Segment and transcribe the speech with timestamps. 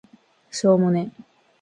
[0.49, 1.11] しょーもね